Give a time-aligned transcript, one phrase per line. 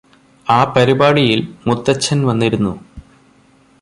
[0.47, 2.73] ആ പരിപാടിയില് മുത്തച്ഛന് വന്നിരുന്നു